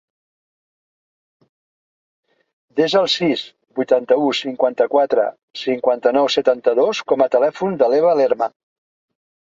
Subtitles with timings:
[2.79, 3.45] Desa el sis,
[3.81, 5.27] vuitanta-u, cinquanta-quatre,
[5.65, 8.49] cinquanta-nou, setanta-dos com a telèfon de l'Eva Lerma.